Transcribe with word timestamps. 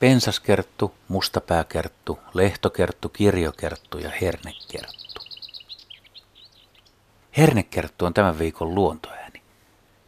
Pensaskerttu, 0.00 0.94
mustapääkerttu, 1.08 2.18
lehtokerttu, 2.34 3.08
kirjokerttu 3.08 3.98
ja 3.98 4.10
hernekerttu. 4.20 5.20
Hernekerttu 7.36 8.04
on 8.04 8.14
tämän 8.14 8.38
viikon 8.38 8.74
luontoääni, 8.74 9.42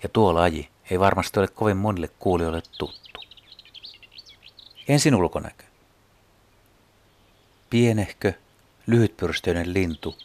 ja 0.03 0.09
tuo 0.09 0.35
laji 0.35 0.68
ei 0.91 1.00
varmasti 1.00 1.41
ole 1.41 1.49
kovin 1.49 1.77
monille 1.77 2.09
kuulijoille 2.18 2.63
tuttu. 2.79 3.21
Ensin 4.89 5.14
ulkonäkö. 5.14 5.64
Pienehkö, 7.71 8.32
lyhytpyrstöinen 8.86 9.75
lintu, 9.75 10.17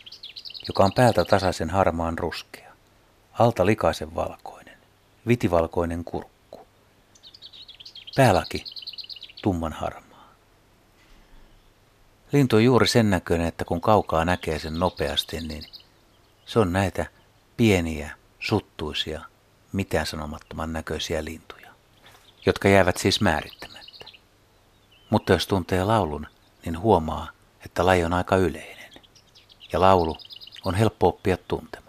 joka 0.67 0.83
on 0.83 0.93
päältä 0.93 1.25
tasaisen 1.25 1.69
harmaan 1.69 2.19
ruskea, 2.19 2.71
alta 3.33 3.65
likaisen 3.65 4.15
valkoinen, 4.15 4.77
vitivalkoinen 5.27 6.03
kurkku. 6.03 6.67
Päälaki 8.15 8.65
tumman 9.45 9.73
harmaa. 9.73 10.29
Lintu 12.31 12.55
on 12.55 12.63
juuri 12.63 12.87
sen 12.87 13.09
näköinen, 13.09 13.47
että 13.47 13.65
kun 13.65 13.81
kaukaa 13.81 14.25
näkee 14.25 14.59
sen 14.59 14.79
nopeasti, 14.79 15.41
niin 15.41 15.63
se 16.45 16.59
on 16.59 16.73
näitä 16.73 17.05
pieniä, 17.57 18.11
suttuisia, 18.39 19.21
mitään 19.73 20.05
sanomattoman 20.05 20.73
näköisiä 20.73 21.25
lintuja, 21.25 21.69
jotka 22.45 22.69
jäävät 22.69 22.97
siis 22.97 23.21
määrittämättä. 23.21 24.05
Mutta 25.09 25.33
jos 25.33 25.47
tuntee 25.47 25.83
laulun, 25.83 26.27
niin 26.65 26.79
huomaa, 26.79 27.27
että 27.65 27.85
laji 27.85 28.03
on 28.03 28.13
aika 28.13 28.35
yleinen. 28.35 28.93
Ja 29.73 29.81
laulu 29.81 30.17
on 30.63 30.75
helppo 30.75 31.07
oppia 31.07 31.37
tuntemaan. 31.37 31.84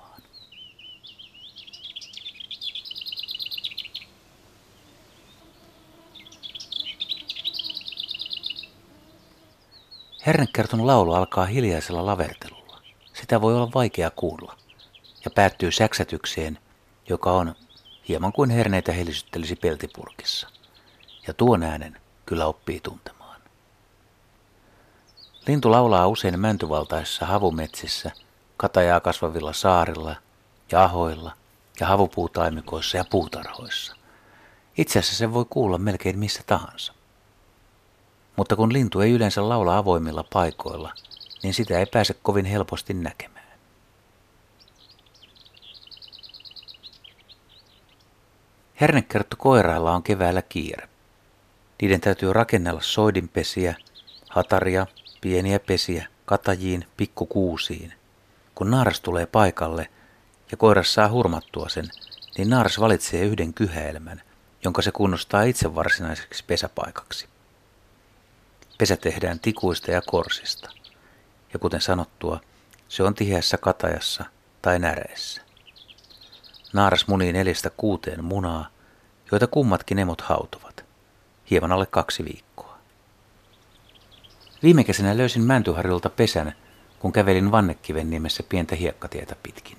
Hernekerton 10.26 10.86
laulu 10.86 11.12
alkaa 11.12 11.46
hiljaisella 11.46 12.06
lavertelulla. 12.06 12.82
Sitä 13.12 13.40
voi 13.40 13.56
olla 13.56 13.70
vaikea 13.74 14.10
kuulla. 14.10 14.56
Ja 15.24 15.30
päättyy 15.30 15.72
säksätykseen, 15.72 16.58
joka 17.08 17.32
on 17.32 17.54
hieman 18.08 18.32
kuin 18.32 18.50
herneitä 18.50 18.92
helisyttelisi 18.92 19.56
peltipurkissa. 19.56 20.48
Ja 21.26 21.34
tuon 21.34 21.62
äänen 21.62 21.96
kyllä 22.26 22.46
oppii 22.46 22.80
tuntemaan. 22.80 23.40
Lintu 25.46 25.70
laulaa 25.70 26.08
usein 26.08 26.40
mäntyvaltaisissa 26.40 27.26
havumetsissä, 27.26 28.10
katajaa 28.56 29.00
kasvavilla 29.00 29.52
saarilla 29.52 30.16
ja 30.72 30.84
ahoilla 30.84 31.32
ja 31.80 31.86
havupuutaimikoissa 31.86 32.96
ja 32.96 33.04
puutarhoissa. 33.10 33.96
Itse 34.78 34.98
asiassa 34.98 35.16
se 35.16 35.32
voi 35.32 35.44
kuulla 35.50 35.78
melkein 35.78 36.18
missä 36.18 36.42
tahansa. 36.46 36.95
Mutta 38.36 38.56
kun 38.56 38.72
lintu 38.72 39.00
ei 39.00 39.10
yleensä 39.10 39.48
laula 39.48 39.78
avoimilla 39.78 40.24
paikoilla, 40.32 40.92
niin 41.42 41.54
sitä 41.54 41.78
ei 41.78 41.86
pääse 41.86 42.14
kovin 42.22 42.44
helposti 42.44 42.94
näkemään. 42.94 43.46
Hernekerttu 48.80 49.36
koirailla 49.36 49.92
on 49.92 50.02
keväällä 50.02 50.42
kiire. 50.42 50.88
Niiden 51.82 52.00
täytyy 52.00 52.32
rakennella 52.32 52.80
soidinpesiä, 52.82 53.74
hataria, 54.30 54.86
pieniä 55.20 55.60
pesiä, 55.60 56.06
katajiin, 56.24 56.84
pikkukuusiin. 56.96 57.92
Kun 58.54 58.70
naaras 58.70 59.00
tulee 59.00 59.26
paikalle 59.26 59.88
ja 60.50 60.56
koiras 60.56 60.94
saa 60.94 61.08
hurmattua 61.08 61.68
sen, 61.68 61.88
niin 62.38 62.50
naaras 62.50 62.80
valitsee 62.80 63.24
yhden 63.24 63.54
kyhäelmän, 63.54 64.22
jonka 64.64 64.82
se 64.82 64.92
kunnostaa 64.92 65.42
itse 65.42 65.74
varsinaiseksi 65.74 66.44
pesäpaikaksi. 66.44 67.28
Pesä 68.78 68.96
tehdään 68.96 69.40
tikuista 69.40 69.90
ja 69.90 70.02
korsista. 70.06 70.70
Ja 71.52 71.58
kuten 71.58 71.80
sanottua, 71.80 72.40
se 72.88 73.02
on 73.02 73.14
tiheässä 73.14 73.58
katajassa 73.58 74.24
tai 74.62 74.78
näreessä. 74.78 75.42
Naaras 76.72 77.06
munii 77.08 77.32
neljästä 77.32 77.70
kuuteen 77.70 78.24
munaa, 78.24 78.68
joita 79.30 79.46
kummatkin 79.46 79.98
emot 79.98 80.20
hautovat. 80.20 80.84
Hieman 81.50 81.72
alle 81.72 81.86
kaksi 81.86 82.24
viikkoa. 82.24 82.78
Viime 84.62 84.84
kesänä 84.84 85.16
löysin 85.16 85.42
Mäntyharjulta 85.42 86.10
pesän, 86.10 86.52
kun 86.98 87.12
kävelin 87.12 87.52
Vannekiven 87.52 88.10
nimessä 88.10 88.42
pientä 88.42 88.74
hiekkatietä 88.74 89.36
pitkin. 89.42 89.78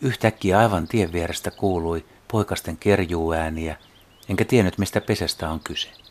Yhtäkkiä 0.00 0.58
aivan 0.58 0.88
tien 0.88 1.12
vierestä 1.12 1.50
kuului 1.50 2.04
poikasten 2.28 2.76
kerjuääniä, 2.76 3.76
enkä 4.28 4.44
tiennyt 4.44 4.78
mistä 4.78 5.00
pesästä 5.00 5.50
on 5.50 5.60
kyse. 5.60 6.05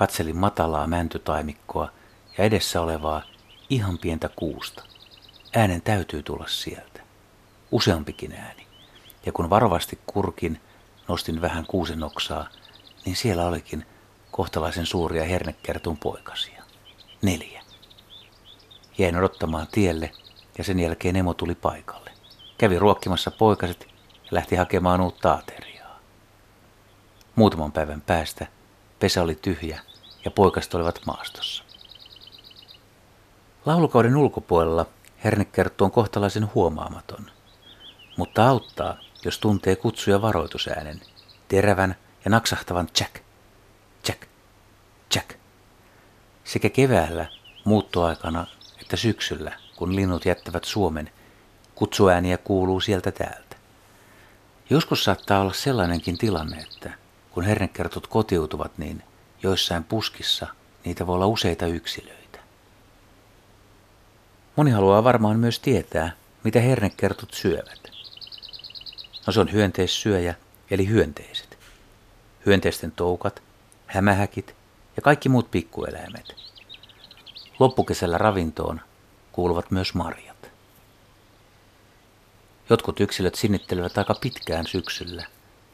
Katselin 0.00 0.36
matalaa 0.36 0.86
mäntytaimikkoa 0.86 1.92
ja 2.38 2.44
edessä 2.44 2.80
olevaa 2.80 3.22
ihan 3.70 3.98
pientä 3.98 4.28
kuusta. 4.36 4.84
Äänen 5.56 5.82
täytyy 5.82 6.22
tulla 6.22 6.46
sieltä. 6.48 7.00
Useampikin 7.70 8.32
ääni. 8.32 8.66
Ja 9.26 9.32
kun 9.32 9.50
varovasti 9.50 9.98
kurkin, 10.06 10.60
nostin 11.08 11.40
vähän 11.40 11.66
kuusen 11.66 12.02
oksaa, 12.02 12.48
niin 13.04 13.16
siellä 13.16 13.46
olikin 13.46 13.86
kohtalaisen 14.30 14.86
suuria 14.86 15.24
hernekertun 15.24 15.96
poikasia. 15.96 16.62
Neljä. 17.22 17.62
Jäin 18.98 19.16
odottamaan 19.16 19.66
tielle 19.72 20.12
ja 20.58 20.64
sen 20.64 20.80
jälkeen 20.80 21.16
emo 21.16 21.34
tuli 21.34 21.54
paikalle. 21.54 22.10
Kävi 22.58 22.78
ruokkimassa 22.78 23.30
poikaset 23.30 23.86
ja 24.14 24.28
lähti 24.30 24.56
hakemaan 24.56 25.00
uutta 25.00 25.32
ateriaa. 25.32 26.00
Muutaman 27.36 27.72
päivän 27.72 28.00
päästä 28.00 28.46
pesä 28.98 29.22
oli 29.22 29.34
tyhjä 29.34 29.89
ja 30.24 30.30
poikaset 30.30 30.74
olivat 30.74 31.00
maastossa. 31.06 31.64
Laulukauden 33.66 34.16
ulkopuolella 34.16 34.86
hernekerttu 35.24 35.84
on 35.84 35.90
kohtalaisen 35.90 36.54
huomaamaton, 36.54 37.30
mutta 38.16 38.48
auttaa, 38.48 38.96
jos 39.24 39.38
tuntee 39.38 39.76
kutsuja 39.76 40.22
varoitusäänen, 40.22 41.00
terävän 41.48 41.96
ja 42.24 42.30
naksahtavan 42.30 42.88
jack, 43.00 43.14
jack, 44.08 44.22
jack. 45.14 45.34
Sekä 46.44 46.70
keväällä, 46.70 47.26
muuttoaikana 47.64 48.46
että 48.80 48.96
syksyllä, 48.96 49.52
kun 49.76 49.96
linnut 49.96 50.24
jättävät 50.24 50.64
Suomen, 50.64 51.10
kutsuääniä 51.74 52.38
kuuluu 52.38 52.80
sieltä 52.80 53.12
täältä. 53.12 53.56
Joskus 54.70 55.04
saattaa 55.04 55.40
olla 55.40 55.52
sellainenkin 55.52 56.18
tilanne, 56.18 56.56
että 56.56 56.90
kun 57.30 57.44
hernekertut 57.44 58.06
kotiutuvat, 58.06 58.78
niin 58.78 59.02
Joissain 59.42 59.84
puskissa 59.84 60.46
niitä 60.84 61.06
voi 61.06 61.14
olla 61.14 61.26
useita 61.26 61.66
yksilöitä. 61.66 62.38
Moni 64.56 64.70
haluaa 64.70 65.04
varmaan 65.04 65.38
myös 65.38 65.58
tietää, 65.58 66.12
mitä 66.44 66.60
hernekertut 66.60 67.34
syövät. 67.34 67.90
No 69.26 69.32
se 69.32 69.40
on 69.40 69.52
hyönteissyöjä, 69.52 70.34
eli 70.70 70.88
hyönteiset. 70.88 71.58
Hyönteisten 72.46 72.92
toukat, 72.92 73.42
hämähäkit 73.86 74.54
ja 74.96 75.02
kaikki 75.02 75.28
muut 75.28 75.50
pikkueläimet. 75.50 76.34
Loppukesällä 77.58 78.18
ravintoon 78.18 78.80
kuuluvat 79.32 79.70
myös 79.70 79.94
marjat. 79.94 80.50
Jotkut 82.70 83.00
yksilöt 83.00 83.34
sinnittelevät 83.34 83.98
aika 83.98 84.14
pitkään 84.14 84.66
syksyllä, 84.66 85.26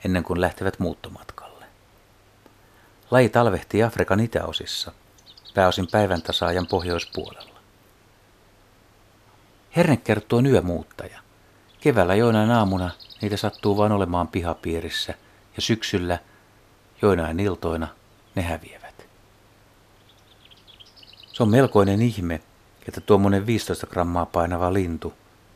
ennen 0.04 0.22
kuin 0.22 0.40
lähtevät 0.40 0.78
muuttomatkalle. 0.78 1.35
Laji 3.10 3.28
talvehtii 3.28 3.82
Afrikan 3.82 4.20
itäosissa, 4.20 4.92
pääosin 5.54 5.86
päivän 5.92 6.22
tasaajan 6.22 6.66
pohjoispuolella. 6.66 7.60
Hernekerttu 9.76 10.36
on 10.36 10.46
yömuuttaja. 10.46 11.20
Keväällä 11.80 12.14
joinain 12.14 12.50
aamuna 12.50 12.90
niitä 13.22 13.36
sattuu 13.36 13.76
vain 13.76 13.92
olemaan 13.92 14.28
pihapiirissä 14.28 15.14
ja 15.56 15.62
syksyllä 15.62 16.18
joinain 17.02 17.40
iltoina 17.40 17.88
ne 18.34 18.42
häviävät. 18.42 19.06
Se 21.32 21.42
on 21.42 21.48
melkoinen 21.48 22.02
ihme, 22.02 22.40
että 22.88 23.00
tuommoinen 23.00 23.46
15 23.46 23.86
grammaa 23.86 24.26
painava 24.26 24.72
lintu 24.72 25.14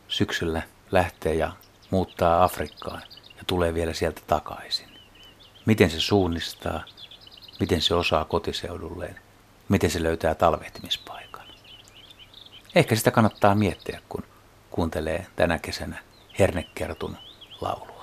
syksyllä 0.09 0.63
lähtee 0.91 1.35
ja 1.35 1.53
muuttaa 1.91 2.45
Afrikkaan 2.45 3.03
ja 3.37 3.43
tulee 3.47 3.75
vielä 3.75 3.93
sieltä 3.93 4.21
takaisin. 4.27 4.89
Miten 5.67 5.91
se 5.91 6.01
suunnistaa, 6.01 6.85
miten 7.61 7.83
se 7.83 7.95
osaa 7.95 8.25
kotiseudulleen, 8.25 9.21
miten 9.69 9.91
se 9.91 10.03
löytää 10.03 10.35
talvehtimispaikan. 10.35 11.47
Ehkä 12.75 12.97
sitä 12.97 13.11
kannattaa 13.11 13.55
miettiä, 13.55 14.01
kun 14.09 14.25
kuuntelee 14.71 15.27
tänä 15.37 15.59
kesänä 15.59 15.99
hernekertun 16.39 17.17
laulua. 17.61 18.00